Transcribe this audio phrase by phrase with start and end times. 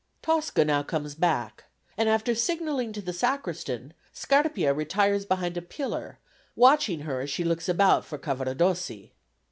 [0.23, 1.65] Tosca now comes back,
[1.95, 6.17] and after signalling to the Sacristan, Scarpia retires behind a pillar,
[6.55, 9.11] watching her as she looks about for Cavaradossi.